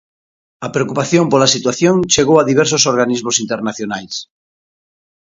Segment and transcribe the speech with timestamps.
[0.65, 4.15] A preocupación pola situación chegou a diversos organismos internacionais.